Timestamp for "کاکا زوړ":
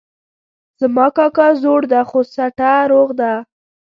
1.17-1.81